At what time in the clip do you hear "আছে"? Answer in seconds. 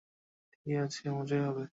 0.77-1.03